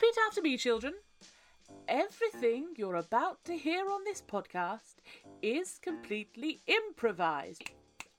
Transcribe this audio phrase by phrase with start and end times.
[0.00, 0.94] Repeat after me, children.
[1.88, 4.94] Everything you're about to hear on this podcast
[5.42, 7.64] is completely improvised.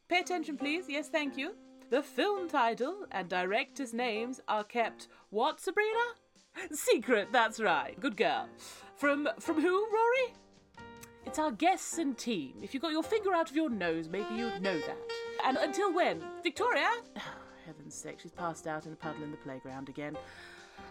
[0.09, 0.89] Pay attention, please.
[0.89, 1.55] Yes, thank you.
[1.89, 6.03] The film title and director's names are kept what, Sabrina?
[6.73, 7.97] Secret, that's right.
[7.97, 8.49] Good girl.
[8.97, 10.33] From from who, Rory?
[11.25, 12.55] It's our guests and team.
[12.61, 14.97] If you got your finger out of your nose, maybe you'd know that.
[15.45, 16.21] And until when?
[16.43, 16.89] Victoria?
[17.65, 20.17] Heaven's sake, she's passed out in a puddle in the playground again.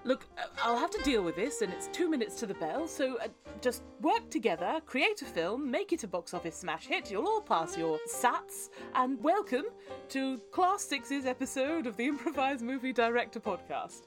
[0.05, 2.89] Look, uh, I'll have to deal with this, and it's two minutes to the bell,
[2.89, 3.29] so uh,
[3.61, 7.11] just work together, create a film, make it a box office smash hit.
[7.11, 9.65] You'll all pass your SATs, and welcome
[10.11, 14.03] to Class 6's episode of the Improvised Movie Director Podcast.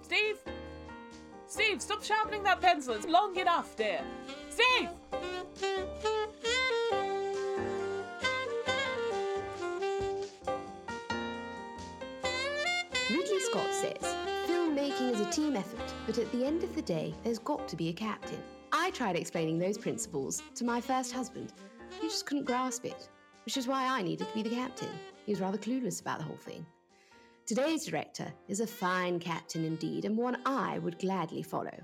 [0.00, 0.38] Steve!
[1.46, 2.94] Steve, stop sharpening that pencil.
[2.94, 4.00] It's long enough, dear.
[4.48, 4.88] Steve!
[13.10, 14.13] Ridley Scott says
[15.00, 17.88] is a team effort, but at the end of the day, there's got to be
[17.88, 18.40] a captain.
[18.72, 21.52] I tried explaining those principles to my first husband.
[22.00, 23.08] He just couldn't grasp it,
[23.44, 24.88] which is why I needed to be the captain.
[25.26, 26.64] He was rather clueless about the whole thing.
[27.44, 31.76] Today's director is a fine captain indeed, and one I would gladly follow.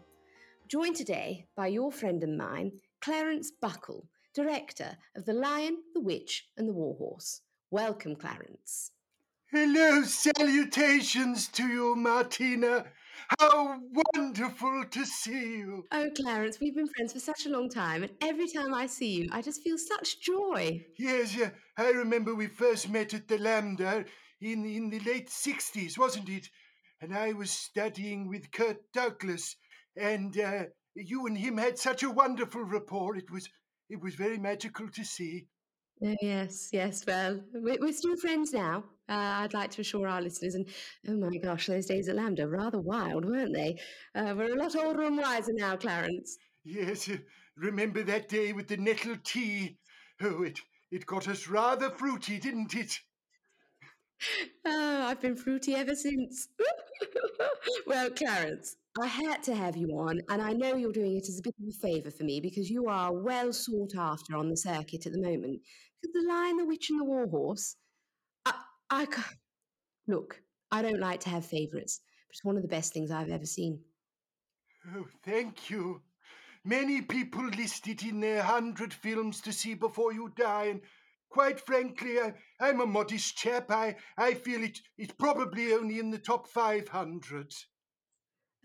[0.68, 6.46] Joined today by your friend and mine, Clarence Buckle, director of The Lion, the Witch,
[6.56, 7.40] and the Warhorse.
[7.72, 8.92] Welcome, Clarence.
[9.52, 12.84] Hello, salutations to you, Martina.
[13.38, 13.80] How
[14.14, 15.86] wonderful to see you.
[15.92, 19.22] Oh, Clarence, we've been friends for such a long time, and every time I see
[19.22, 20.84] you, I just feel such joy.
[20.98, 24.06] Yes, uh, I remember we first met at the LAMDA
[24.41, 26.48] in, in the late 60s, wasn't it?
[27.00, 29.56] And I was studying with Kurt Douglas,
[29.96, 33.16] and uh, you and him had such a wonderful rapport.
[33.16, 33.48] It was,
[33.88, 35.46] it was very magical to see.
[36.02, 37.04] Oh, yes, yes.
[37.06, 38.84] Well, we're, we're still friends now.
[39.11, 40.66] Uh, I'd like to assure our listeners, and
[41.08, 43.77] oh my gosh, those days at LAMDA rather wild, weren't they?
[44.14, 46.39] Uh, we're a lot older and wiser now, Clarence.
[46.64, 47.16] Yes, uh,
[47.56, 49.78] remember that day with the nettle tea?
[50.20, 50.60] Oh, it,
[50.93, 53.00] it got us rather fruity, didn't it?
[54.65, 56.49] Oh, I've been fruity ever since.
[57.87, 61.38] well, Clarence, I had to have you on, and I know you're doing it as
[61.38, 64.56] a bit of a favour for me because you are well sought after on the
[64.56, 65.62] circuit at the moment.
[66.03, 67.76] The Lion, the Witch, and the Warhorse.
[68.90, 69.22] I, I
[70.06, 70.42] look.
[70.70, 73.46] I don't like to have favourites, but it's one of the best things I've ever
[73.46, 73.80] seen.
[74.94, 76.02] Oh, thank you.
[76.64, 80.80] Many people list it in their hundred films to see before you die, and
[81.30, 83.70] quite frankly, I, I'm a modest chap.
[83.70, 87.54] I, I feel it, it's probably only in the top 500.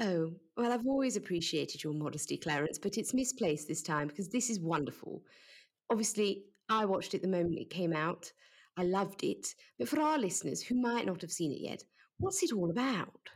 [0.01, 4.49] Oh, well, I've always appreciated your modesty, Clarence, but it's misplaced this time because this
[4.49, 5.23] is wonderful.
[5.89, 8.31] Obviously, I watched it the moment it came out.
[8.77, 9.55] I loved it.
[9.79, 11.83] But for our listeners who might not have seen it yet,
[12.17, 13.29] what's it all about?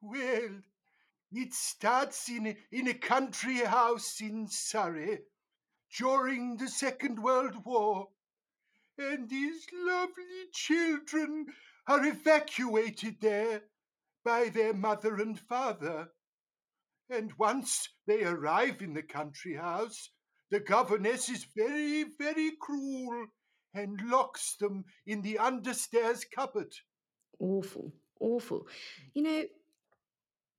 [0.00, 0.62] Well,
[1.32, 5.20] it starts in in a country house in Surrey
[5.96, 8.08] during the Second World War,
[8.96, 11.46] and these lovely children
[11.86, 13.64] are evacuated there
[14.24, 16.12] by their mother and father.
[17.10, 20.10] And once they arrive in the country house,
[20.50, 23.26] the governess is very, very cruel
[23.74, 26.72] and locks them in the understairs cupboard.
[27.38, 28.66] Awful, awful.
[29.14, 29.44] You know,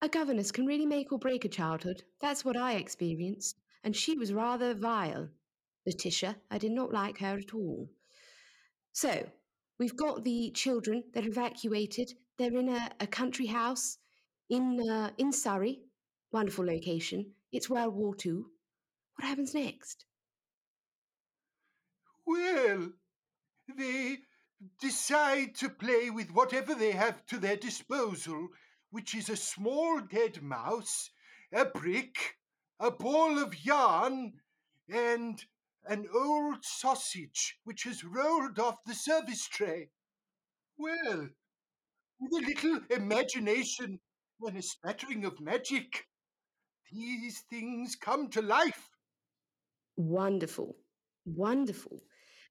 [0.02, 2.04] a governess can really make or break a childhood.
[2.20, 3.60] That's what I experienced.
[3.84, 5.30] And she was rather vile.
[5.86, 7.90] Letitia, I did not like her at all.
[8.94, 9.28] So,
[9.80, 12.14] we've got the children that are evacuated.
[12.38, 13.98] They're in a, a country house
[14.50, 15.82] in, uh, in Surrey.
[16.32, 17.32] Wonderful location.
[17.52, 18.44] It's World War II.
[19.16, 20.06] What happens next?
[22.26, 22.90] Well,
[23.78, 24.20] they
[24.80, 28.50] decide to play with whatever they have to their disposal,
[28.90, 31.10] which is a small dead mouse,
[31.52, 32.36] a brick,
[32.80, 34.34] a ball of yarn,
[34.90, 35.46] and
[35.86, 39.90] an old sausage which has rolled off the service tray.
[40.78, 41.30] Well,
[42.20, 44.00] with a little imagination
[44.42, 46.06] and a smattering of magic,
[46.92, 48.90] these things come to life.
[49.96, 50.76] Wonderful.
[51.26, 52.02] Wonderful.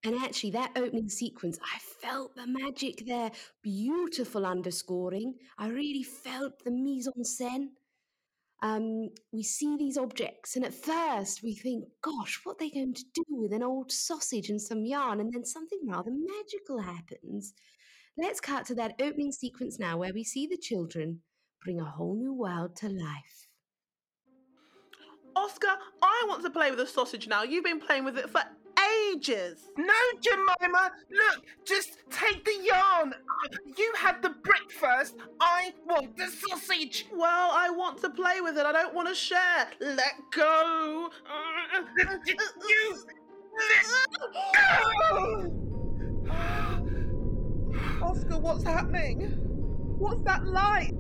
[0.03, 3.31] And actually, that opening sequence, I felt the magic there.
[3.63, 5.35] Beautiful underscoring.
[5.59, 7.69] I really felt the mise en scène.
[8.63, 12.93] Um, we see these objects, and at first we think, gosh, what are they going
[12.93, 15.21] to do with an old sausage and some yarn?
[15.21, 17.55] And then something rather magical happens.
[18.19, 21.21] Let's cut to that opening sequence now where we see the children
[21.63, 23.49] bring a whole new world to life.
[25.37, 27.43] Oscar, I want to play with a sausage now.
[27.43, 28.43] You've been playing with it for
[29.15, 29.69] ages.
[29.77, 33.15] No, Jemima, look, just take the yarn.
[33.77, 35.17] You had the brick first.
[35.41, 37.07] I want the sausage.
[37.13, 38.67] Well, I want to play with it.
[38.67, 39.69] I don't want to share.
[39.81, 41.11] Let go.
[42.69, 42.97] you
[43.59, 43.87] let
[45.11, 45.53] go.
[48.03, 49.37] Oscar, what's happening?
[49.99, 50.93] What's that light?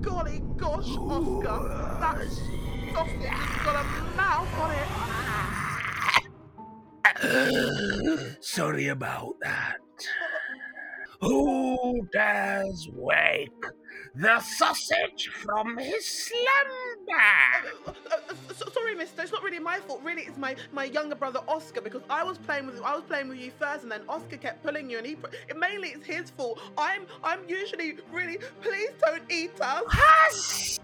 [0.00, 1.68] Golly gosh, Oscar,
[2.00, 2.16] that
[2.94, 5.29] sausage has got a mouth on it.
[8.40, 9.76] Sorry about that.
[11.20, 13.52] Who dares wake
[14.14, 17.14] the sausage from his slumber?
[17.86, 19.22] Uh, uh, so- sorry, Mister.
[19.22, 20.00] It's not really my fault.
[20.02, 23.28] Really, it's my, my younger brother Oscar because I was playing with I was playing
[23.28, 25.16] with you first, and then Oscar kept pulling you, and he
[25.48, 26.58] it, mainly it's his fault.
[26.78, 29.82] I'm I'm usually really please don't eat us.
[29.88, 30.78] Hush,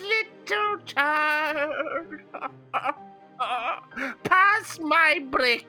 [0.00, 2.06] little child.
[3.38, 5.66] Pass my brick.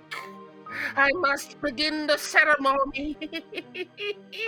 [0.95, 3.17] I must begin the ceremony.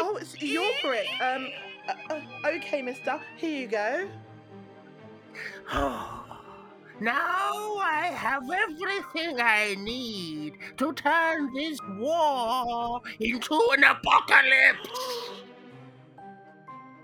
[0.01, 1.07] Oh, it's your brick.
[1.21, 1.47] Um,
[1.87, 3.19] uh, uh, okay, Mister.
[3.37, 4.09] Here you go.
[7.01, 15.38] now I have everything I need to turn this war into an apocalypse.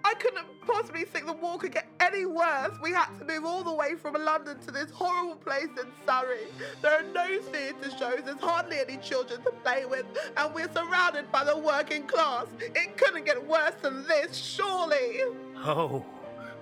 [0.06, 2.78] I couldn't possibly think the war could get any worse.
[2.80, 6.46] We had to move all the way from London to this horrible place in Surrey.
[6.84, 10.06] There are no theatre shows, there's hardly any children to play with,
[10.38, 12.46] and we're surrounded by the working class.
[12.60, 15.22] It couldn't get worse than this, surely.
[15.58, 16.06] Oh,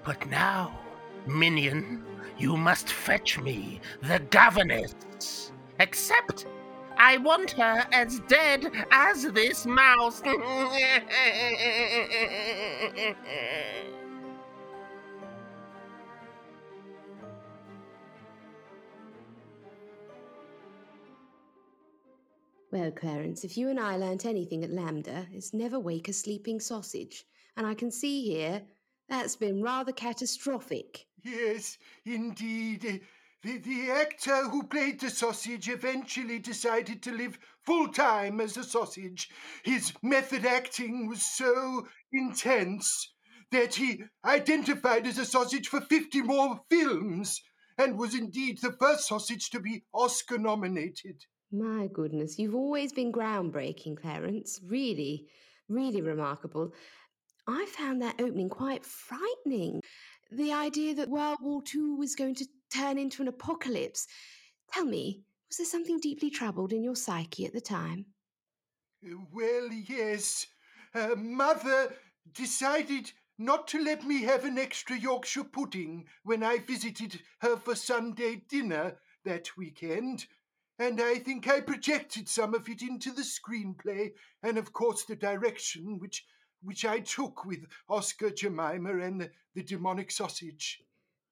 [0.05, 0.79] but now,
[1.27, 2.05] minion,
[2.37, 5.51] you must fetch me the governess.
[5.81, 6.45] Except
[6.97, 10.21] I want her as dead as this mouse.
[22.73, 26.59] Well, Clarence, if you and I learnt anything at LAMDA, it's never wake a sleeping
[26.59, 27.23] sausage.
[27.55, 28.63] And I can see here
[29.07, 31.05] that's been rather catastrophic.
[31.23, 33.01] Yes, indeed.
[33.43, 38.63] The, the actor who played the sausage eventually decided to live full time as a
[38.63, 39.29] sausage.
[39.63, 43.13] His method acting was so intense
[43.51, 47.41] that he identified as a sausage for 50 more films
[47.77, 51.25] and was indeed the first sausage to be Oscar nominated.
[51.51, 54.59] My goodness, you've always been groundbreaking, Clarence.
[54.65, 55.27] Really,
[55.67, 56.73] really remarkable.
[57.45, 59.81] I found that opening quite frightening.
[60.35, 64.07] The idea that World War II was going to turn into an apocalypse.
[64.71, 68.07] Tell me, was there something deeply troubled in your psyche at the time?
[69.31, 70.47] Well, yes.
[70.95, 71.93] Uh, Mother
[72.33, 77.75] decided not to let me have an extra Yorkshire pudding when I visited her for
[77.75, 80.25] Sunday dinner that weekend.
[80.79, 85.15] And I think I projected some of it into the screenplay and, of course, the
[85.15, 86.25] direction which
[86.63, 90.81] which I took with Oscar Jemima and the, the demonic sausage.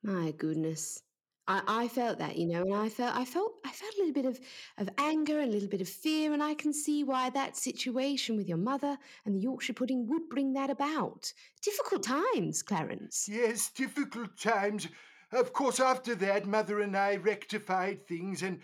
[0.04, 1.02] My goodness.
[1.48, 4.14] I, I felt that, you know, and I felt I felt I felt a little
[4.14, 4.40] bit of,
[4.78, 8.38] of anger and a little bit of fear, and I can see why that situation
[8.38, 11.34] with your mother and the Yorkshire pudding would bring that about.
[11.62, 13.28] Difficult times, Clarence.
[13.30, 14.88] Yes, difficult times.
[15.32, 18.60] Of course, after that, Mother and I rectified things, and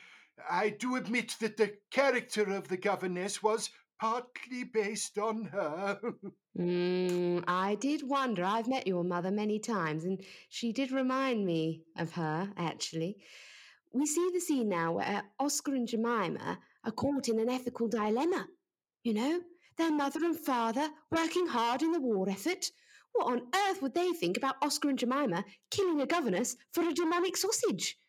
[0.49, 5.99] I do admit that the character of the governess was partly based on her.
[6.57, 8.44] Mm, I did wonder.
[8.44, 13.18] I've met your mother many times, and she did remind me of her, actually.
[13.94, 18.47] We see the scene now where Oscar and Jemima are caught in an ethical dilemma.
[19.04, 19.42] You know,
[19.77, 22.71] their mother and father working hard in the war effort.
[23.13, 26.94] What on earth would they think about Oscar and Jemima killing a governess for a
[26.94, 27.99] demonic sausage?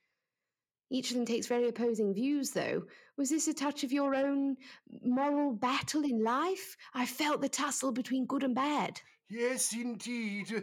[0.90, 2.84] Each of them takes very opposing views, though.
[3.18, 4.56] Was this a touch of your own
[5.02, 6.76] moral battle in life?
[6.94, 9.00] I felt the tussle between good and bad.
[9.28, 10.62] yes, indeed.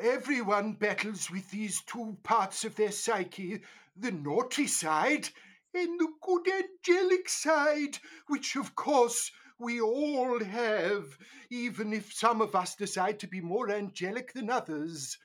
[0.00, 3.60] Everyone battles with these two parts of their psyche
[3.96, 5.28] the naughty side
[5.72, 7.96] and the good angelic side,
[8.26, 11.16] which, of course, we all have,
[11.50, 15.16] even if some of us decide to be more angelic than others.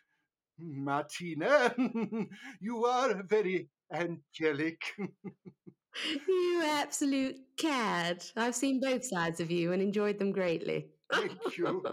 [0.59, 1.73] Martina,
[2.59, 4.81] you are very angelic.
[6.27, 8.23] You absolute cad.
[8.35, 10.87] I've seen both sides of you and enjoyed them greatly.
[11.11, 11.83] Thank you.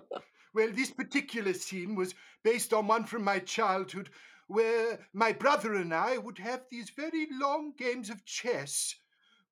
[0.54, 4.10] Well, this particular scene was based on one from my childhood
[4.48, 8.94] where my brother and I would have these very long games of chess.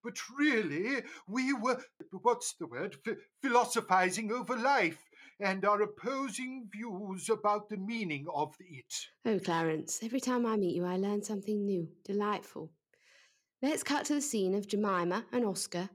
[0.02, 1.82] But really, we were,
[2.22, 5.02] what's the word, Ph- philosophizing over life
[5.40, 8.94] and our opposing views about the meaning of it.
[9.26, 12.70] Oh, Clarence, every time I meet you, I learn something new, delightful.
[13.62, 15.88] Let's cut to the scene of Jemima and Oscar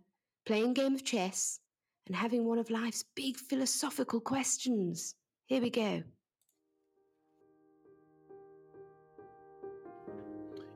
[0.45, 1.59] playing game of chess
[2.07, 5.13] and having one of life's big philosophical questions.
[5.45, 6.01] Here we go.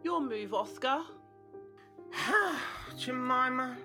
[0.03, 1.01] Your move, Oscar.
[2.97, 3.77] Jemima,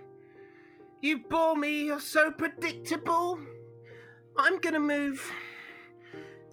[1.00, 1.86] you bore me.
[1.86, 3.38] You're so predictable.
[4.36, 5.32] I'm gonna move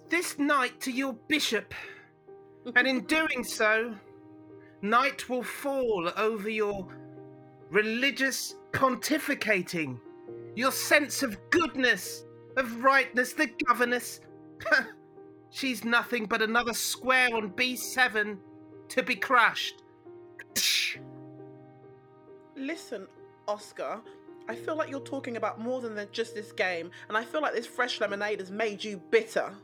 [0.08, 1.74] this knight to your bishop,
[2.74, 3.94] and in doing so,
[4.82, 6.86] night will fall over your
[7.70, 9.98] religious pontificating,
[10.54, 12.24] your sense of goodness,
[12.56, 14.20] of rightness, the governess.
[15.50, 18.38] She's nothing but another square on B7
[18.88, 19.82] to be crushed.
[22.56, 23.06] Listen,
[23.46, 24.00] Oscar,
[24.48, 27.54] I feel like you're talking about more than just this game, and I feel like
[27.54, 29.54] this fresh lemonade has made you bitter.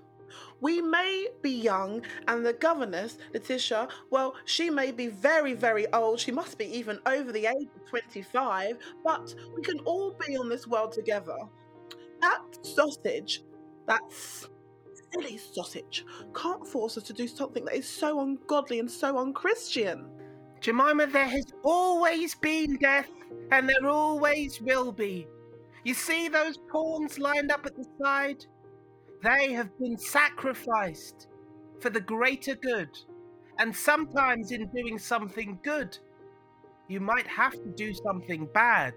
[0.61, 6.21] We may be young, and the governess, Letitia, well, she may be very, very old.
[6.21, 10.49] She must be even over the age of 25, but we can all be on
[10.49, 11.37] this world together.
[12.21, 13.43] That sausage,
[13.87, 14.03] that
[15.13, 20.07] silly sausage, can't force us to do something that is so ungodly and so unchristian.
[20.61, 23.11] Jemima, there has always been death,
[23.51, 25.27] and there always will be.
[25.85, 28.47] You see those pawns lined up at the side?
[29.23, 31.29] They have been sacrificed
[31.81, 32.91] for the greater good.
[33.59, 35.97] And sometimes, in doing something good,
[36.89, 38.95] you might have to do something bad.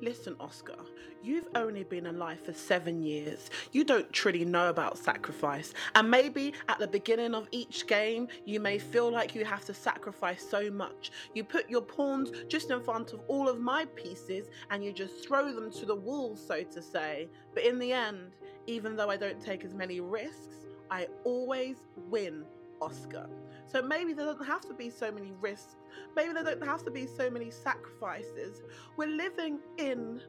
[0.00, 0.76] Listen, Oscar,
[1.22, 3.50] you've only been alive for seven years.
[3.72, 5.72] You don't truly know about sacrifice.
[5.94, 9.74] And maybe at the beginning of each game, you may feel like you have to
[9.74, 11.10] sacrifice so much.
[11.34, 15.26] You put your pawns just in front of all of my pieces and you just
[15.26, 17.28] throw them to the wall, so to say.
[17.54, 18.32] But in the end,
[18.66, 21.76] even though I don't take as many risks, I always
[22.10, 22.44] win,
[22.80, 23.26] Oscar.
[23.66, 25.76] So maybe there doesn't have to be so many risks.
[26.14, 28.62] Maybe there don't have to be so many sacrifices.
[28.96, 30.20] We're living in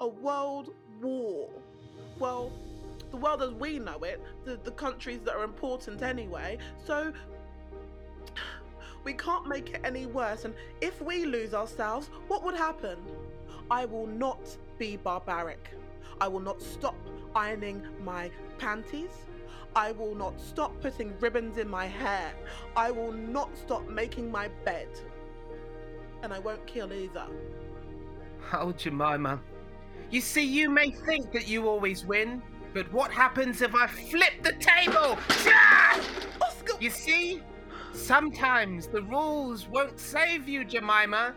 [0.00, 1.48] a world war.
[2.18, 2.52] Well,
[3.10, 6.58] the world as we know it, the, the countries that are important anyway.
[6.84, 7.12] So
[9.04, 10.44] we can't make it any worse.
[10.44, 12.98] And if we lose ourselves, what would happen?
[13.70, 15.70] I will not be barbaric.
[16.20, 16.96] I will not stop
[17.34, 19.10] ironing my panties.
[19.74, 22.34] I will not stop putting ribbons in my hair.
[22.76, 24.88] I will not stop making my bed.
[26.22, 27.26] And I won't kill either.
[28.52, 29.40] Oh, Jemima.
[30.10, 32.42] You see, you may think that you always win,
[32.74, 35.18] but what happens if I flip the table?
[36.42, 36.76] Oscar!
[36.80, 37.40] You see?
[37.94, 41.34] Sometimes the rules won't save you, Jemima.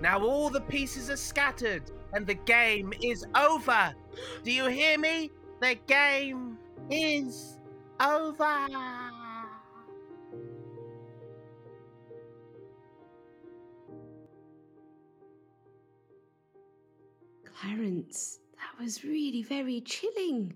[0.00, 3.94] Now all the pieces are scattered and the game is over.
[4.42, 5.30] Do you hear me?
[5.60, 6.58] The game
[6.90, 7.58] is
[8.00, 8.66] over.
[17.44, 20.54] Clarence, that was really very chilling.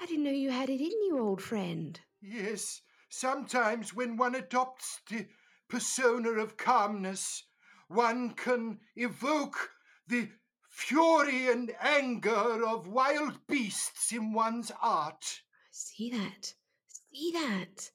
[0.00, 1.98] I didn't know you had it in you, old friend.
[2.22, 5.26] Yes, sometimes when one adopts the
[5.68, 7.42] persona of calmness,
[7.88, 9.70] one can evoke
[10.06, 10.28] the
[10.76, 15.24] fury and anger of wild beasts in one's art.
[15.24, 16.52] I see that?
[16.86, 17.90] See that?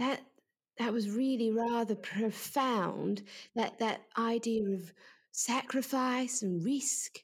[0.00, 0.20] That
[0.76, 3.22] that was really rather profound.
[3.54, 4.92] That that idea of
[5.30, 7.20] sacrifice and risk,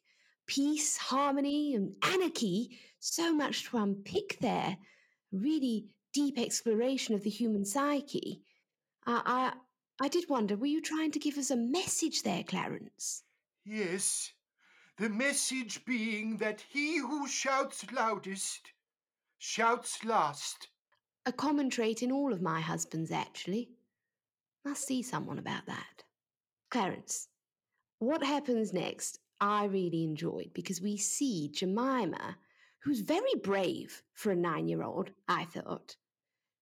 [0.47, 2.79] peace, harmony, and anarchy.
[3.00, 4.77] So much to unpick there.
[5.33, 8.43] Really deep exploration of the human psyche.
[9.05, 9.53] I,
[10.00, 13.25] I I did wonder, were you trying to give us a message there, Clarence?
[13.67, 14.33] Yes,
[15.00, 18.71] the message being that he who shouts loudest
[19.38, 20.69] shouts last.
[21.25, 23.71] A common trait in all of my husbands, actually.
[24.62, 26.04] Must see someone about that.
[26.71, 27.28] Clarence,
[27.99, 32.37] what happens next, I really enjoyed because we see Jemima,
[32.80, 35.97] who's very brave for a nine year old, I thought.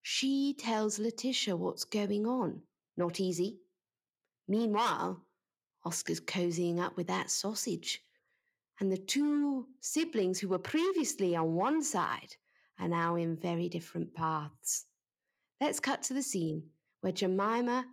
[0.02, 2.62] She tells Letitia what's going on.
[2.96, 3.58] Not easy.
[4.46, 5.24] Meanwhile,
[5.84, 8.00] Oscar's cozying up with that sausage.
[8.80, 12.36] And the two siblings who were previously on one side
[12.78, 14.86] are now in very different paths.
[15.60, 16.62] Let's cut to the scene
[17.00, 17.84] where Jemima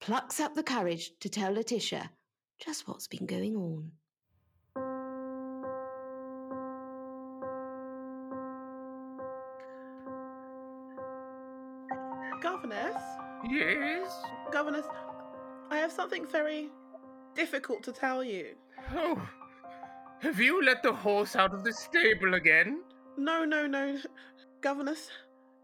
[0.00, 2.10] plucks up the courage to tell Letitia
[2.62, 3.90] just what's been going on.
[12.42, 13.02] Governess?
[13.48, 14.22] Yes?
[14.52, 14.86] Governess,
[15.70, 16.68] I have something very
[17.34, 18.56] difficult to tell you.
[18.94, 19.20] Oh,
[20.20, 22.82] have you let the horse out of the stable again?
[23.16, 23.98] No, no, no.
[24.60, 25.08] Governess,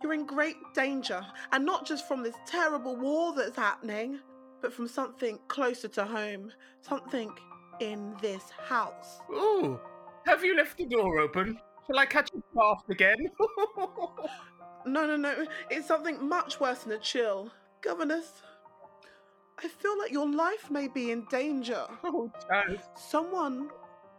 [0.03, 1.25] you're in great danger.
[1.53, 4.21] And not just from this terrible war that's happening,
[4.63, 7.33] but from something closer to home, something
[7.81, 9.21] in this house.
[9.31, 9.79] Ooh,
[10.27, 11.59] have you left the door open?
[11.87, 13.17] Shall I catch a bath again?
[14.87, 17.51] No, no, no, it's something much worse than a chill.
[17.81, 18.43] Governess,
[19.59, 21.87] I feel like your life may be in danger.
[22.05, 22.81] oh, Taz.
[22.95, 23.71] Someone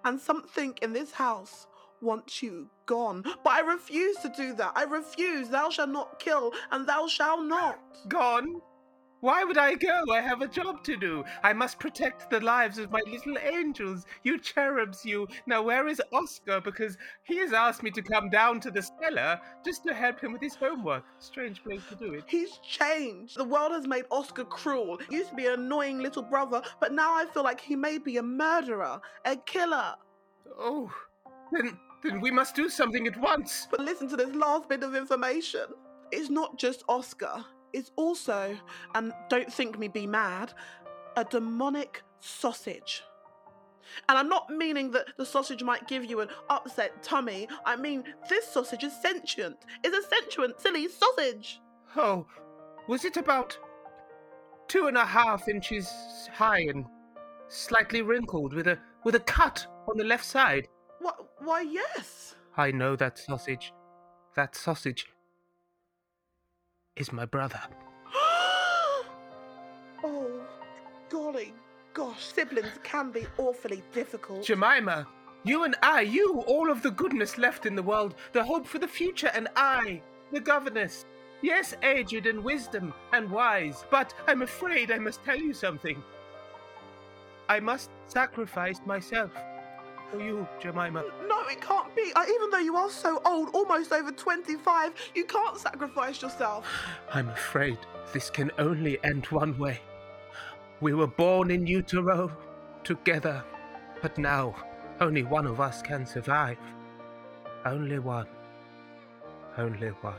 [0.06, 1.68] and something in this house
[2.02, 3.24] wants you gone.
[3.44, 4.74] But I refuse to do that.
[4.76, 5.50] I refuse.
[5.50, 7.80] Thou shalt not kill, and thou shalt not.
[8.08, 8.62] Gone?
[9.26, 10.04] Why would I go?
[10.14, 11.24] I have a job to do.
[11.42, 14.06] I must protect the lives of my little angels.
[14.22, 15.28] You cherubs, you.
[15.48, 16.62] Now, where is Oscar?
[16.62, 20.32] Because he has asked me to come down to the cellar just to help him
[20.32, 21.04] with his homework.
[21.18, 22.26] Strange place to do it.
[22.28, 23.36] He's changed.
[23.36, 25.00] The world has made Oscar cruel.
[25.10, 27.98] He used to be an annoying little brother, but now I feel like he may
[27.98, 29.96] be a murderer, a killer.
[30.56, 30.94] Oh,
[31.52, 33.68] then, then we must do something at once.
[33.72, 35.66] But listen to this last bit of information.
[36.12, 37.44] It's not just Oscar,
[37.76, 38.58] it's also,
[38.96, 40.54] and don't think me be mad,
[41.18, 43.04] a demonic sausage.
[44.10, 47.48] And I'm not meaning that the sausage might give you an upset tummy.
[47.66, 49.58] I mean, this sausage is sentient.
[49.84, 51.62] It's a sentient, silly sausage.
[51.96, 52.26] Oh,
[52.88, 53.58] was it about
[54.68, 55.92] two and a half inches
[56.34, 56.86] high and
[57.48, 60.68] slightly wrinkled with a with a cut on the left side?
[61.00, 61.18] What?
[61.40, 62.36] Why, yes.
[62.58, 63.74] I know that sausage.
[64.36, 65.08] That sausage
[66.96, 67.62] is my brother.
[70.04, 70.42] oh,
[71.10, 71.54] golly
[71.96, 74.44] gosh, siblings can be awfully difficult.
[74.44, 75.08] Jemima,
[75.44, 78.80] you and I, you, all of the goodness left in the world, the hope for
[78.80, 80.02] the future, and I,
[80.34, 81.06] the governess.
[81.42, 86.04] Yes, aged and wisdom and wise, but I'm afraid I must tell you something.
[87.48, 89.32] I must sacrifice myself
[90.16, 91.04] for you, Jemima.
[91.28, 92.12] No, it can't be.
[92.16, 96.66] Uh, even though you are so old, almost over 25, you can't sacrifice yourself.
[97.14, 97.78] I'm afraid
[98.14, 99.80] this can only end one way.
[100.82, 102.32] We were born in utero
[102.84, 103.44] together,
[104.02, 104.56] but now
[105.00, 106.58] only one of us can survive.
[107.66, 108.28] Only one.
[109.58, 110.14] Only one.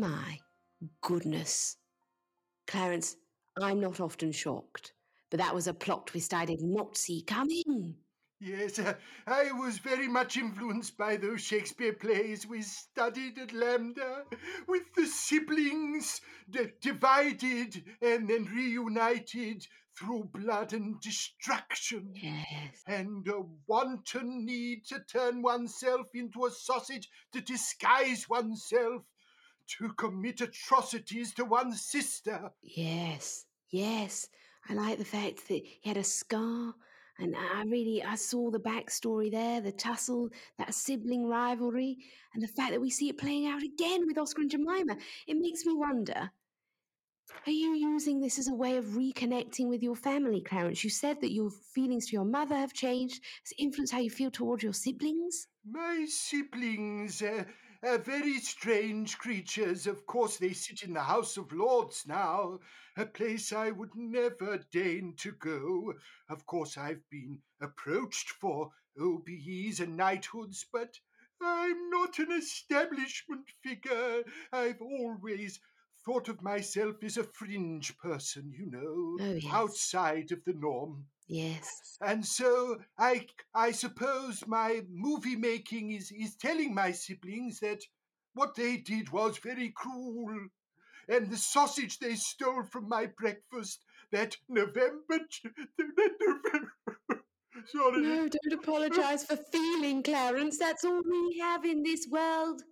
[0.00, 0.40] My
[1.02, 1.76] goodness.
[2.66, 3.16] Clarence,
[3.62, 4.92] I'm not often shocked,
[5.30, 7.94] but that was a plot twist I did not see coming.
[8.40, 8.94] Yes, uh,
[9.28, 14.24] I was very much influenced by those Shakespeare plays we studied at LAMDA,
[14.66, 19.64] with the siblings d- divided and then reunited
[19.96, 22.82] through blood and destruction, Yes.
[22.88, 29.04] and a wanton need to turn oneself into a sausage to disguise oneself,
[29.66, 32.50] to commit atrocities to one's sister.
[32.62, 34.28] Yes, yes.
[34.68, 36.74] I like the fact that he had a scar,
[37.18, 41.98] and I really I saw the backstory there, the tussle, that sibling rivalry,
[42.32, 44.96] and the fact that we see it playing out again with Oscar and Jemima.
[45.26, 46.30] It makes me wonder.
[47.46, 50.82] Are you using this as a way of reconnecting with your family, Clarence?
[50.82, 53.22] You said that your feelings to your mother have changed.
[53.42, 55.48] Has it influenced how you feel towards your siblings?
[55.68, 57.44] My siblings uh,
[57.84, 59.86] are very strange creatures.
[59.86, 62.58] Of course, they sit in the House of Lords now,
[62.96, 65.94] a place I would never deign to go.
[66.28, 70.98] Of course, I've been approached for OBEs and knighthoods, but
[71.42, 74.22] I'm not an establishment figure.
[74.52, 75.60] I've always
[76.04, 79.44] thought of myself as a fringe person, you know, Oh, yes.
[79.52, 81.06] outside of the norm.
[81.26, 81.96] Yes.
[82.00, 87.82] And so I I suppose my movie making is, is telling my siblings that
[88.34, 90.48] what they did was very cruel.
[91.08, 96.72] And the sausage they stole from my breakfast that November that November
[97.66, 98.02] sorry.
[98.02, 100.58] No, don't apologize for feeling, Clarence.
[100.58, 102.62] That's all we have in this world.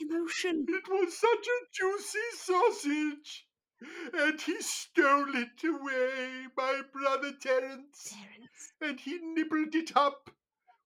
[0.00, 0.64] Emotion.
[0.68, 3.45] It was such a juicy sausage.
[4.12, 8.14] And he stole it away, my brother Terence.
[8.14, 8.72] Terence.
[8.80, 10.30] and he nibbled it up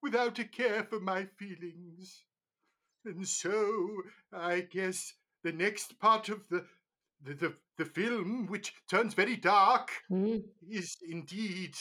[0.03, 2.25] without a care for my feelings.
[3.05, 6.67] And so I guess the next part of the
[7.23, 10.43] the, the, the film, which turns very dark, Mm.
[10.71, 11.75] is indeed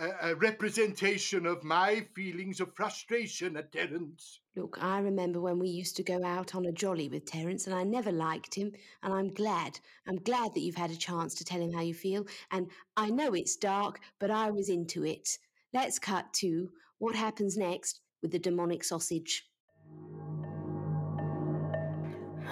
[0.00, 4.40] a, a- a representation of my feelings of frustration at Terence.
[4.56, 7.74] Look, I remember when we used to go out on a jolly with Terence, and
[7.74, 9.78] I never liked him, and I'm glad.
[10.06, 12.26] I'm glad that you've had a chance to tell him how you feel.
[12.50, 15.38] And I know it's dark, but I was into it.
[15.72, 19.44] Let's cut to what happens next with the demonic sausage.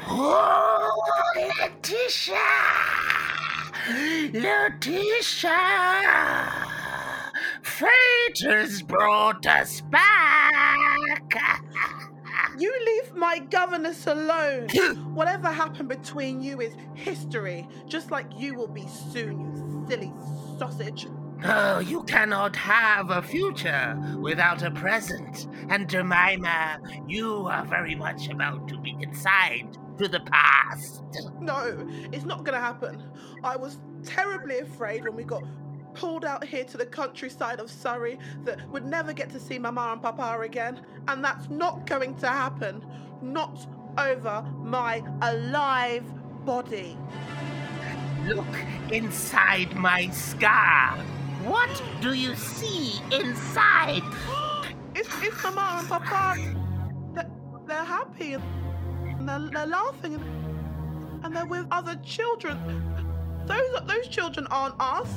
[0.08, 1.02] Oh,
[1.36, 2.36] Letitia!
[5.36, 5.52] Letitia!
[7.76, 11.34] Fate has brought us back!
[12.58, 14.68] You leave my governess alone.
[15.14, 20.12] Whatever happened between you is history, just like you will be soon, you silly
[20.58, 21.06] sausage.
[21.44, 25.48] Oh, you cannot have a future without a present.
[25.68, 31.02] And Jemima, you are very much about to be consigned to the past.
[31.40, 33.02] No, it's not gonna happen.
[33.44, 35.42] I was terribly afraid when we got
[35.96, 39.90] pulled out here to the countryside of Surrey that would never get to see Mama
[39.92, 40.80] and Papa again.
[41.08, 42.84] And that's not going to happen.
[43.22, 43.66] Not
[43.98, 46.04] over my alive
[46.44, 46.98] body.
[48.26, 48.46] Look
[48.92, 50.98] inside my scar.
[51.44, 54.02] What do you see inside?
[54.94, 56.54] It's, it's Mama and Papa.
[57.14, 57.30] They're,
[57.66, 62.58] they're happy and they're, they're laughing and, and they're with other children.
[63.46, 65.08] Those, those children aren't us.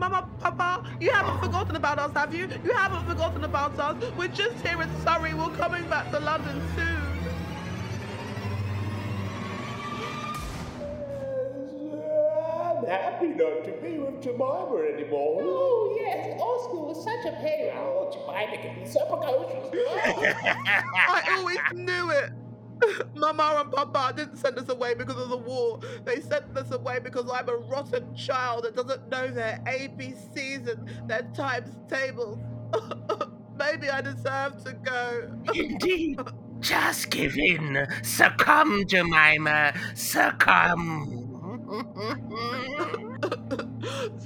[0.00, 2.48] Mama, Papa, you haven't forgotten about us, have you?
[2.64, 4.02] You haven't forgotten about us.
[4.16, 5.34] We're just here in Surrey.
[5.34, 6.96] We're coming back to London soon.
[12.78, 15.42] I'm happy not to be with Jemima anymore.
[15.44, 17.70] Oh, yes, Oscar was such a pain.
[17.76, 19.68] Oh, Jemima can be so precocious.
[20.96, 22.30] I always knew it.
[23.14, 25.80] Mama and Papa didn't send us away because of the war.
[26.04, 31.08] They sent us away because I'm a rotten child that doesn't know their ABCs and
[31.08, 32.38] their times tables.
[33.58, 35.30] Maybe I deserve to go.
[35.54, 36.20] Indeed.
[36.60, 37.86] Just give in.
[38.02, 39.72] Succumb, Jemima.
[39.94, 41.16] Succumb.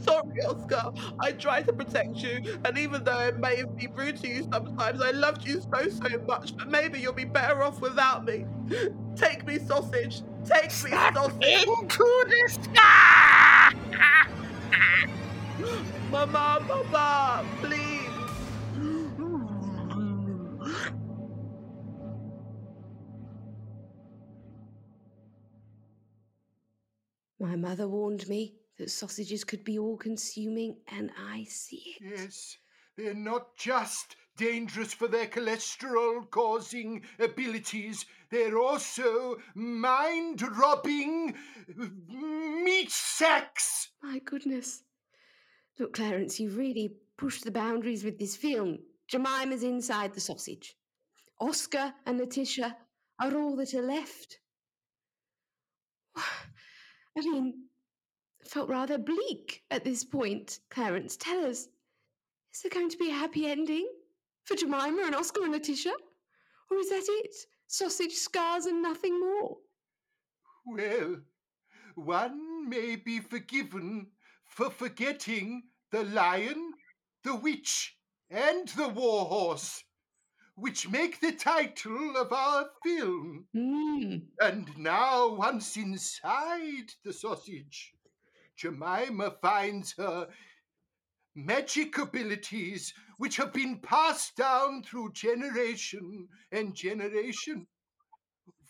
[0.05, 0.93] Sorry, Oscar.
[1.21, 5.01] I tried to protect you, and even though it may be rude to you sometimes,
[5.03, 6.57] I loved you so, so much.
[6.57, 8.47] But maybe you'll be better off without me.
[9.17, 10.23] Take me, sausage.
[10.45, 11.65] Take me, sausage.
[11.67, 13.73] Into the sky.
[16.11, 18.11] Mama, Papa, please.
[27.39, 32.19] My mother warned me that sausages could be all consuming, and I see it.
[32.19, 32.57] Yes,
[32.97, 41.35] they're not just dangerous for their cholesterol causing abilities, they're also mind robbing
[41.71, 43.91] mm, meat sacks.
[44.03, 44.83] My goodness.
[45.79, 48.79] Look, Clarence, you've really pushed the boundaries with this film.
[49.09, 50.77] Jemima's inside the sausage.
[51.41, 52.77] Oscar and Letitia
[53.21, 54.39] are all that are left.
[56.17, 57.64] I mean,
[58.49, 60.61] felt rather bleak at this point.
[60.71, 61.69] Clarence, tell us,
[62.55, 63.89] is there going to be a happy ending
[64.45, 65.93] for Jemima and Oscar and Letitia?
[66.71, 67.35] Or is that it?
[67.67, 69.57] Sausage scars and nothing more?
[70.67, 71.17] Well,
[71.95, 74.09] one may be forgiven
[74.47, 76.75] for forgetting the lion,
[77.23, 77.97] the witch,
[78.31, 79.83] and the war horse,
[80.55, 83.47] which make the title of our film.
[83.53, 84.17] Hmm.
[84.41, 87.94] And now, once inside the sausage,
[88.57, 90.29] Jemima finds her
[91.35, 97.67] magic abilities, which have been passed down through generation and generation.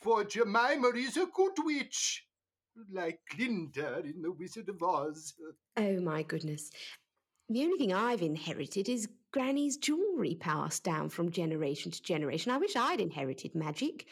[0.03, 2.27] For Jemima is a good witch,
[2.93, 5.35] like Glinda in The Wizard of Oz.
[5.77, 6.71] Oh my goodness.
[7.49, 12.53] The only thing I've inherited is Granny's jewellery passed down from generation to generation.
[12.53, 14.07] I wish I'd inherited magic.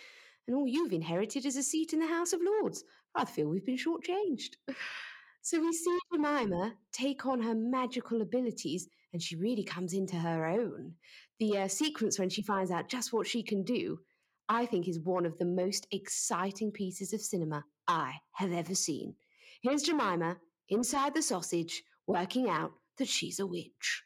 [0.47, 2.85] And all you've inherited is a seat in the House of Lords.
[3.15, 4.57] I feel we've been shortchanged.
[5.45, 10.47] So we see Jemima take on her magical abilities, and she really comes into her
[10.47, 10.95] own.
[11.41, 13.99] The uh, sequence when she finds out just what she can do,
[14.49, 19.17] I think, is one of the most exciting pieces of cinema I have ever seen.
[19.63, 20.37] Here's Jemima
[20.69, 24.05] inside the sausage, working out that she's a witch.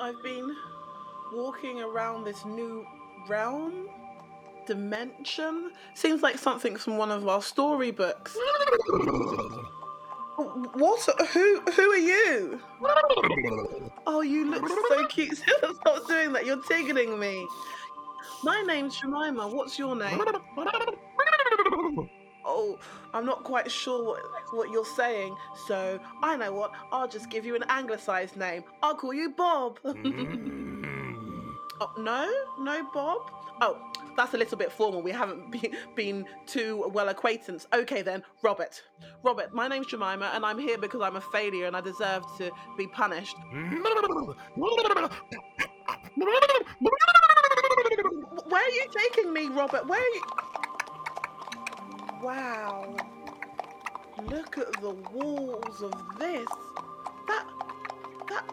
[0.00, 0.56] I've been
[1.30, 2.86] walking around this new
[3.28, 3.86] realm,
[4.66, 5.72] dimension.
[5.94, 8.36] Seems like something from one of our storybooks.
[10.72, 11.00] What?
[11.32, 11.60] Who?
[11.60, 12.60] Who are you?
[14.06, 15.36] Oh, you look so cute.
[15.36, 16.46] Stop doing that.
[16.46, 17.46] You're tickling me.
[18.42, 19.48] My name's Jemima.
[19.48, 20.18] What's your name?
[22.52, 22.78] Oh,
[23.14, 24.20] I'm not quite sure what,
[24.52, 25.36] what you're saying,
[25.68, 26.72] so I know what.
[26.90, 28.64] I'll just give you an anglicized name.
[28.82, 29.78] I'll call you Bob.
[29.90, 31.50] Mm-hmm.
[31.80, 32.28] oh, no?
[32.64, 33.30] No, Bob?
[33.62, 33.78] Oh,
[34.16, 35.02] that's a little bit formal.
[35.02, 37.64] We haven't been, been too well acquainted.
[37.72, 38.82] Okay, then, Robert.
[39.22, 42.50] Robert, my name's Jemima, and I'm here because I'm a failure and I deserve to
[42.76, 43.36] be punished.
[48.48, 49.86] Where are you taking me, Robert?
[49.86, 50.22] Where are you?
[52.22, 52.96] Wow.
[54.28, 56.48] Look at the walls of this.
[57.26, 57.46] That
[58.28, 58.44] that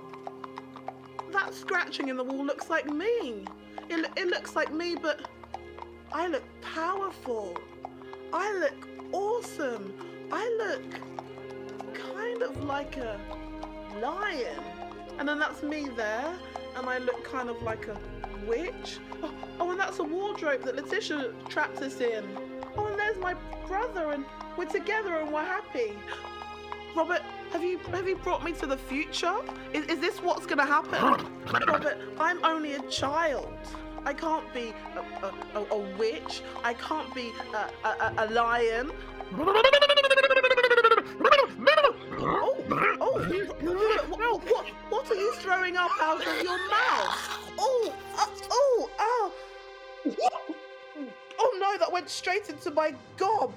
[1.32, 3.46] that scratching in the wall looks like me.
[3.90, 5.22] It, it looks like me, but
[6.14, 7.58] I look powerful.
[8.32, 9.94] I look awesome.
[10.32, 13.20] I look kind of like a
[14.02, 14.64] lion.
[15.20, 16.34] And then that's me there,
[16.76, 18.00] and I look kind of like a
[18.46, 19.00] witch.
[19.24, 22.47] Oh, oh, and that's a wardrobe that Letitia trapped us in.
[23.20, 23.36] My
[23.68, 24.26] brother, and
[24.58, 25.98] we're together and we're happy.
[26.96, 29.36] Robert, have you have you brought me to the future?
[29.74, 31.28] Is, is this what's gonna happen?
[31.68, 33.54] Robert, I'm only a child.
[34.06, 36.42] I can't be a, a, a, a witch.
[36.64, 37.32] I can't be
[37.84, 38.92] a, a lion.
[42.20, 42.56] Oh,
[43.02, 43.20] oh,
[44.10, 47.07] what, what, what are you throwing up out of your mouth?
[52.08, 53.52] Went straight into my gob.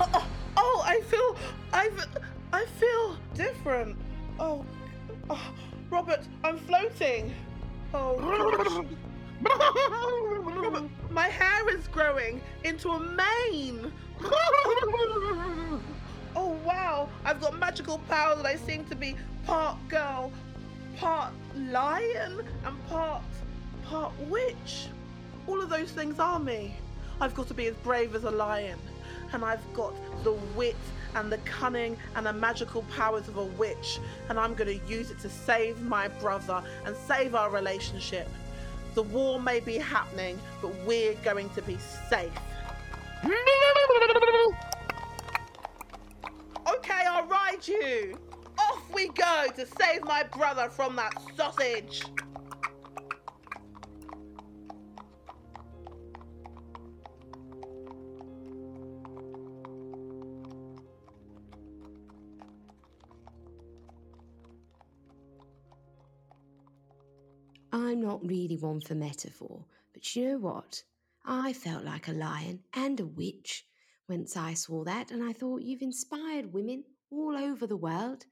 [0.00, 0.26] Oh,
[0.56, 1.36] oh, I feel,
[1.72, 1.90] I,
[2.54, 3.98] I feel different.
[4.40, 4.64] Oh,
[5.28, 5.54] oh,
[5.90, 7.34] Robert, I'm floating.
[7.92, 8.86] Oh.
[9.42, 13.92] Robert, my hair is growing into a mane.
[16.34, 20.32] oh wow, I've got magical powers and I seem to be part girl,
[20.96, 23.22] part lion, and part
[23.84, 24.88] part witch.
[25.46, 26.74] All of those things are me.
[27.20, 28.78] I've got to be as brave as a lion,
[29.32, 30.76] and I've got the wit
[31.14, 35.10] and the cunning and the magical powers of a witch, and I'm going to use
[35.10, 38.28] it to save my brother and save our relationship.
[38.94, 42.32] The war may be happening, but we're going to be safe.
[46.66, 48.18] Okay, I'll ride you.
[48.94, 52.02] We go to save my brother from that sausage.
[67.72, 70.84] I'm not really one for metaphor, but you know what?
[71.24, 73.66] I felt like a lion and a witch
[74.08, 78.24] once I saw that, and I thought you've inspired women all over the world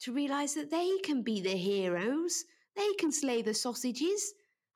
[0.00, 2.44] to realise that they can be the heroes,
[2.76, 4.34] they can slay the sausages.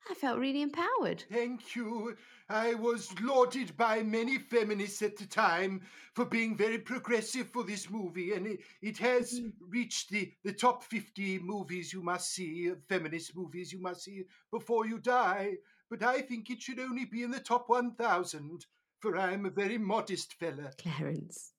[0.09, 1.23] I felt really empowered.
[1.31, 2.17] Thank you.
[2.49, 5.81] I was lauded by many feminists at the time
[6.13, 9.49] for being very progressive for this movie, and it, it has mm-hmm.
[9.69, 14.85] reached the, the top 50 movies you must see, feminist movies you must see before
[14.85, 15.53] you die.
[15.89, 18.65] But I think it should only be in the top 1,000,
[18.99, 20.71] for I am a very modest fella.
[20.77, 21.52] Clarence,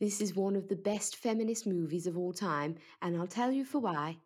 [0.00, 3.64] this is one of the best feminist movies of all time, and I'll tell you
[3.64, 4.18] for why.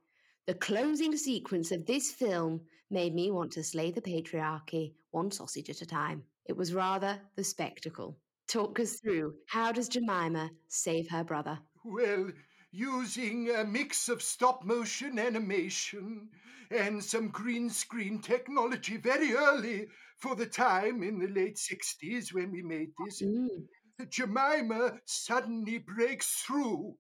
[0.46, 5.68] The closing sequence of this film made me want to slay the patriarchy one sausage
[5.70, 6.24] at a time.
[6.46, 8.18] It was rather the spectacle.
[8.46, 11.58] Talk us through how does Jemima save her brother?
[11.84, 12.30] Well,
[12.70, 16.30] using a mix of stop motion animation
[16.70, 19.86] and some green screen technology very early
[20.18, 23.66] for the time in the late 60s when we made this, Mm,
[24.06, 26.96] Jemima suddenly breaks through.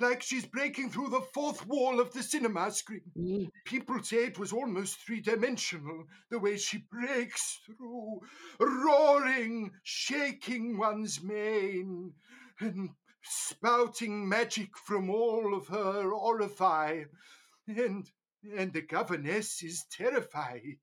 [0.00, 3.02] Like she's breaking through the fourth wall of the cinema screen.
[3.16, 3.48] mm.
[3.64, 8.20] People say it was almost three dimensional, the way she breaks through,
[8.58, 12.12] roaring, shaking one's mane,
[12.58, 12.90] and
[13.22, 17.06] spouting magic from all of her orifice.
[17.68, 18.10] And,
[18.56, 20.80] and the governess is terrified.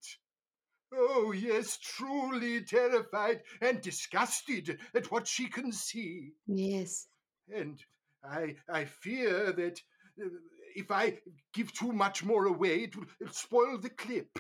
[0.94, 6.34] Oh, yes, truly terrified and disgusted at what she can see.
[6.48, 7.08] Yes.
[7.54, 7.80] And
[8.24, 9.80] I, I fear that
[10.22, 10.28] uh,
[10.76, 11.20] if I
[11.54, 14.38] give too much more away, it will spoil the clip.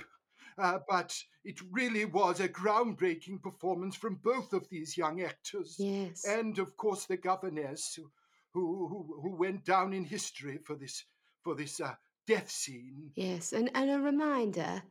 [0.57, 5.77] Uh, but it really was a groundbreaking performance from both of these young actors.
[5.79, 6.25] Yes.
[6.25, 8.11] And of course, the governess who,
[8.53, 11.05] who, who, who went down in history for this,
[11.43, 11.95] for this uh,
[12.27, 13.11] death scene.
[13.15, 14.83] Yes, and, and a reminder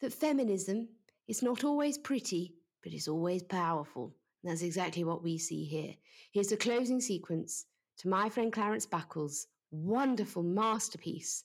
[0.00, 0.88] that feminism
[1.28, 4.14] is not always pretty, but it's always powerful.
[4.42, 5.94] And that's exactly what we see here.
[6.32, 7.66] Here's the closing sequence
[7.98, 11.44] to my friend Clarence Buckles' wonderful masterpiece,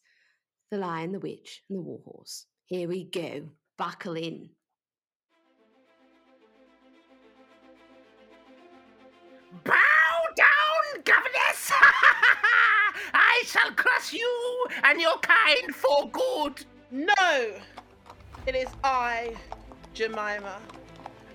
[0.71, 2.45] The Lion, the Witch, and the Warhorse.
[2.65, 3.49] Here we go.
[3.77, 4.49] Buckle in.
[9.63, 9.73] Bow
[10.35, 11.71] down, governess!
[13.13, 16.65] I shall crush you and your kind for good.
[16.91, 17.53] No!
[18.45, 19.35] It is I,
[19.99, 20.61] Jemima.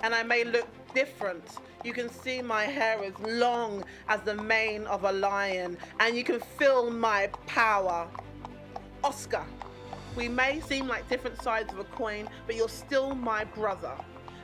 [0.02, 1.44] And I may look different.
[1.84, 6.24] You can see my hair is long as the mane of a lion, and you
[6.24, 8.08] can feel my power.
[9.02, 9.44] Oscar,
[10.16, 13.92] We may seem like different sides of a coin, but you're still my brother.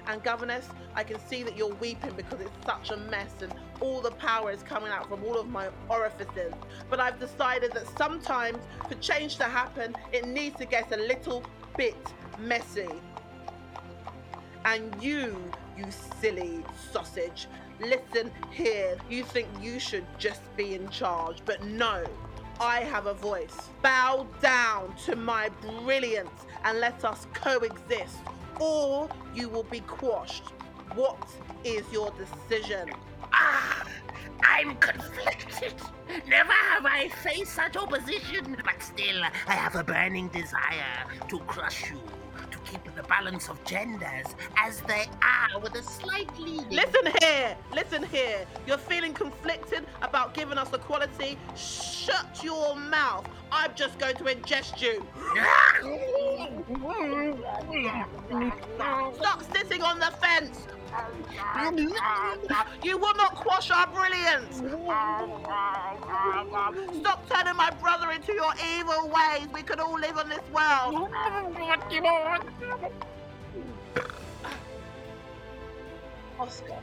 [0.07, 4.03] And governess, I can see that you're weeping because it's such a mess and all
[4.03, 6.53] the power is coming out from all of my orifices.
[6.91, 11.43] But I've decided that sometimes for change to happen, it needs to get a little
[11.77, 11.97] bit
[12.39, 12.89] messy.
[14.65, 15.37] And you,
[15.77, 15.87] you
[16.21, 17.47] silly sausage,
[17.81, 18.97] listen here.
[19.09, 22.05] You think you should just be in charge, but no.
[22.61, 23.57] I have a voice.
[23.83, 25.49] Bow down to my
[25.83, 28.19] brilliance and let us coexist,
[28.61, 30.49] or you will be quashed.
[30.95, 31.27] What
[31.65, 32.91] is your decision?
[33.33, 33.87] Ah,
[34.43, 35.73] I'm conflicted.
[36.29, 41.91] Never have I faced such opposition, but still, I have a burning desire to crush
[41.91, 42.01] you,
[42.71, 46.69] keep the balance of genders as they are with a slight leaning.
[46.71, 48.47] Listen here, listen here.
[48.67, 51.37] You're feeling conflicted about giving us equality?
[51.57, 53.27] Shut your mouth.
[53.53, 55.05] I'm just going to ingest you.
[59.17, 60.67] Stop sitting on the fence.
[62.83, 64.57] You will not quash our brilliance.
[67.01, 69.49] Stop turning my brother into your evil ways.
[69.53, 71.11] We could all live on this world.
[76.39, 76.79] Oscar.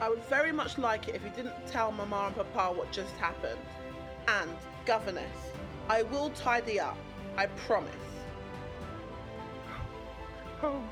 [0.00, 3.14] I would very much like it if you didn't tell Mama and Papa what just
[3.16, 3.58] happened.
[4.28, 4.50] And,
[4.86, 5.52] governess,
[5.88, 6.96] I will tidy up.
[7.36, 7.94] I promise.
[10.62, 10.82] Oh, oh,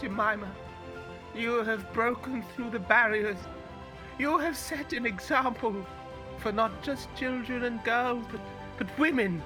[0.00, 0.50] Jemima,
[1.34, 3.38] you have broken through the barriers.
[4.18, 5.74] You have set an example
[6.38, 8.40] for not just children and girls, but,
[8.78, 9.42] but women.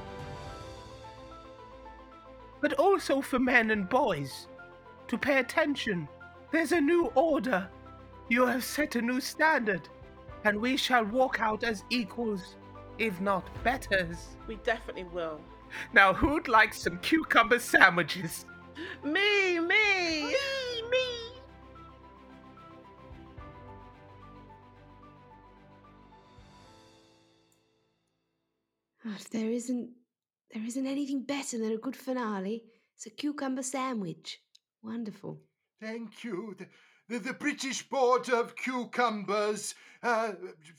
[2.60, 4.48] But also for men and boys
[5.08, 6.08] to pay attention.
[6.50, 7.68] There's a new order.
[8.28, 9.88] You have set a new standard,
[10.44, 12.56] and we shall walk out as equals,
[12.98, 14.36] if not betters.
[14.46, 15.40] We definitely will.
[15.92, 18.44] Now, who'd like some cucumber sandwiches?
[19.02, 21.06] Me, me, me, me.
[29.04, 29.90] If there isn't
[30.52, 32.64] there isn't anything better than a good finale.
[32.94, 34.40] It's a cucumber sandwich.
[34.82, 35.40] Wonderful.
[35.80, 36.56] Thank you.
[37.08, 40.32] The, the, British Board of Cucumbers uh,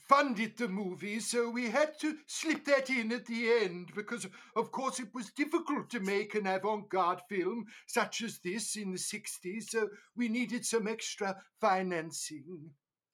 [0.10, 4.72] funded the movie, so we had to slip that in at the end because, of
[4.72, 8.98] course, it was difficult to make an avant garde film such as this in the
[8.98, 9.88] 60s, so
[10.18, 12.72] we needed some extra financing.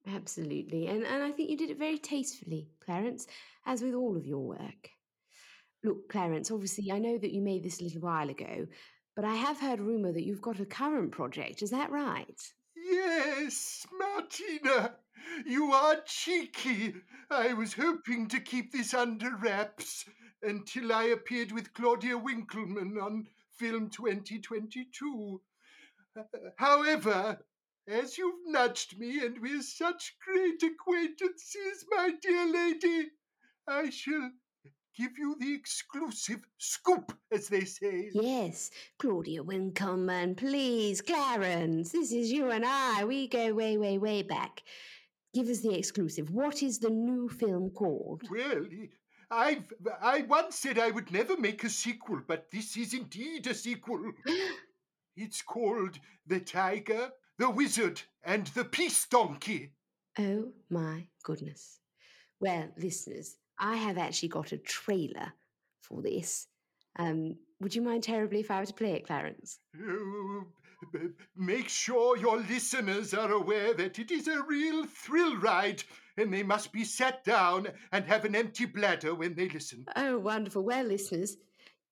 [0.07, 0.87] Absolutely.
[0.87, 3.25] And and I think you did it very tastefully, Clarence,
[3.65, 4.89] as with all of your work.
[5.83, 8.67] Look, Clarence, obviously I know that you made this a little while ago,
[9.15, 12.41] but I have heard rumour that you've got a current project, is that right?
[12.93, 14.95] Yes, Martina,
[15.47, 16.93] you are cheeky.
[17.27, 20.05] I was hoping to keep this under wraps
[20.43, 23.27] until I appeared with Claudia Winkleman on
[23.57, 25.41] film 2022.
[26.15, 26.23] Uh,
[26.57, 27.43] However,
[27.87, 33.09] as you've nudged me and we're such great acquaintances, my dear lady,
[33.67, 34.29] I shall
[34.95, 38.09] give you the exclusive scoop, as they say.
[38.13, 43.03] Yes, Claudia Winkleman, please, Clarence, this is you and I.
[43.05, 44.61] We go way, way, way back.
[45.33, 46.29] Give us the exclusive.
[46.29, 48.21] What is the new film called?
[48.29, 48.65] Well,
[49.31, 53.53] I've I once said I would never make a sequel, but this is indeed a
[53.55, 54.11] sequel.
[55.17, 59.71] it's called The Tiger, the Wizard, and the Peace Donkey.
[60.19, 61.79] Oh my goodness.
[62.39, 65.33] Well, listeners, I have actually got a trailer
[65.81, 66.47] for this.
[66.97, 69.59] Um, would you mind terribly if I were to play it, Clarence?
[71.35, 75.83] Make sure your listeners are aware that it is a real thrill ride,
[76.17, 79.85] and they must be sat down and have an empty bladder when they listen.
[79.95, 80.63] Oh, wonderful.
[80.63, 81.37] Well, listeners,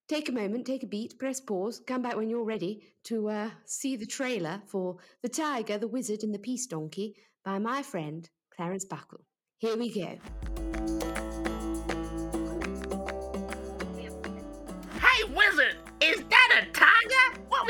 [0.08, 3.50] take a moment, take a beat, press pause, come back when you're ready to uh,
[3.66, 8.30] see the trailer for The Tiger, the Wizard, and the Peace Donkey by my friend
[8.56, 9.22] Clarence Buckle.
[9.58, 10.71] Here we go.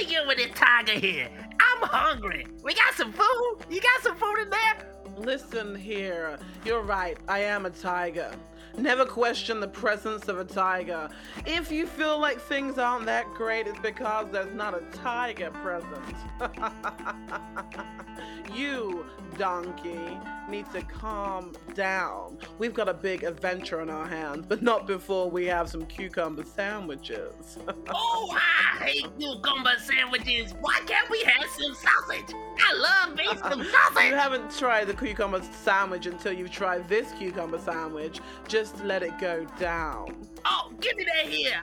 [0.05, 1.29] Get with this tiger here?
[1.59, 2.45] I'm hungry.
[2.63, 3.57] We got some food?
[3.69, 4.90] You got some food in there?
[5.21, 6.39] Listen here.
[6.65, 7.17] You're right.
[7.27, 8.31] I am a tiger.
[8.77, 11.09] Never question the presence of a tiger.
[11.45, 16.15] If you feel like things aren't that great, it's because there's not a tiger present.
[18.55, 19.05] you,
[19.37, 20.17] donkey,
[20.49, 22.37] need to calm down.
[22.59, 26.43] We've got a big adventure on our hands, but not before we have some cucumber
[26.45, 27.57] sandwiches.
[27.93, 30.53] Oh, I hate cucumber sandwiches.
[30.61, 32.33] Why can't we have some sausage?
[32.33, 33.59] I love me some
[34.05, 38.21] you haven't tried the cucumber sandwich until you've tried this cucumber sandwich.
[38.47, 40.25] Just let it go down.
[40.45, 41.61] Oh, give me that here.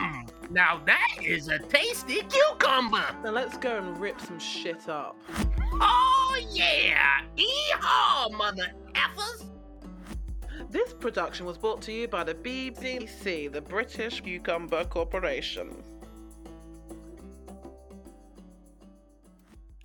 [0.00, 3.04] Mm, now that is a tasty cucumber.
[3.22, 5.16] Now let's go and rip some shit up.
[5.74, 7.20] Oh yeah!
[7.36, 9.44] Yeehaw, mother effers!
[10.70, 15.82] This production was brought to you by the BBC, the British Cucumber Corporation.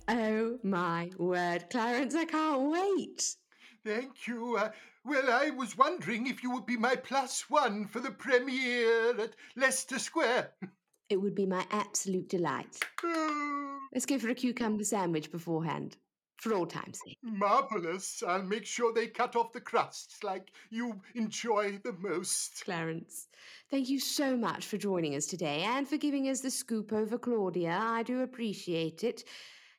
[0.08, 3.36] Oh my word, Clarence, I can't wait.
[3.84, 4.56] Thank you.
[4.56, 4.70] Uh,
[5.04, 9.34] well, I was wondering if you would be my plus one for the premiere at
[9.56, 10.52] Leicester Square.
[11.10, 12.78] It would be my absolute delight.
[13.02, 15.96] Oh, Let's go for a cucumber sandwich beforehand,
[16.36, 17.16] for all time's sake.
[17.22, 18.22] marvelous.
[18.28, 22.62] I'll make sure they cut off the crusts like you enjoy the most.
[22.62, 23.28] Clarence,
[23.70, 27.16] thank you so much for joining us today and for giving us the scoop over
[27.16, 27.78] Claudia.
[27.80, 29.24] I do appreciate it.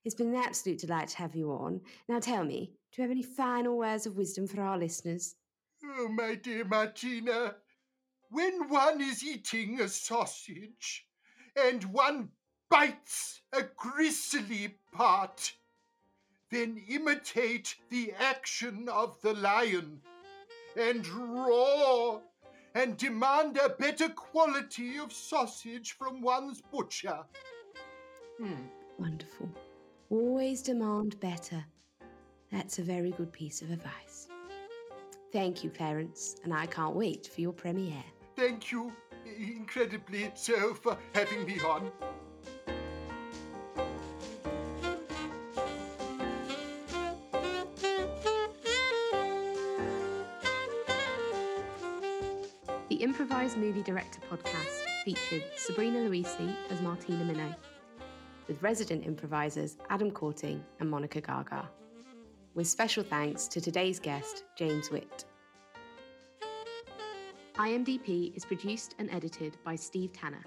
[0.06, 1.82] It's been an absolute delight to have you on.
[2.08, 5.36] Now tell me, do you have any final words of wisdom for our listeners?
[5.84, 7.56] Oh, my dear Martina,
[8.32, 11.06] when one is eating a sausage
[11.56, 12.30] and one
[12.70, 15.54] bites a gristly part,
[16.50, 20.02] then imitate the action of the lion
[20.78, 22.22] and roar
[22.74, 27.20] and demand a better quality of sausage from one's butcher.
[28.38, 28.54] Hmm.
[28.97, 29.50] Wonderful.
[30.10, 31.64] Always demand better.
[32.51, 34.28] That's a very good piece of advice.
[35.32, 38.03] Thank you, Clarence, and I can't wait for your premiere.
[38.36, 38.91] Thank you
[39.38, 41.91] incredibly so for having me on.
[52.89, 57.53] The Improvised Movie Director podcast featured Sabrina Luisi as Martina Minnow,
[58.50, 61.70] with resident improvisers Adam Courting and Monica Gaga,
[62.56, 65.26] with special thanks to today's guest, James Witt.
[67.58, 70.43] IMDP is produced and edited by Steve Tanner.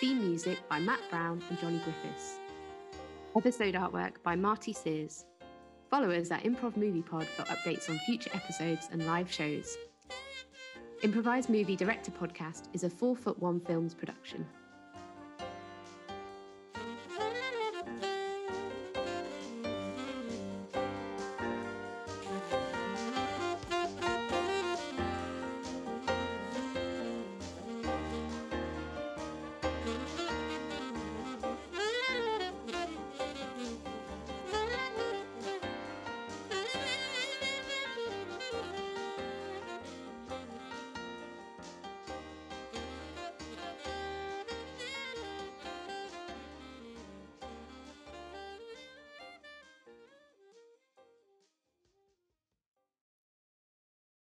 [0.00, 2.40] Theme music by Matt Brown and Johnny Griffiths.
[3.36, 5.24] Episode artwork by Marty Sears.
[5.88, 9.78] Follow us at Improv Movie Pod for updates on future episodes and live shows.
[11.02, 14.44] Improvised Movie Director Podcast is a 4 Foot 1 Films production.